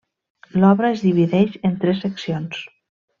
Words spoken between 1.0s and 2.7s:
divideix en tres seccions.